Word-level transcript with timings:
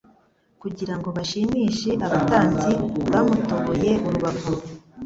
Kugira 0.61 0.93
ngo 0.97 1.07
bashimishe 1.17 1.91
abatambyi 2.05 2.73
bamutoboye 3.11 3.89
urubavu. 4.05 4.53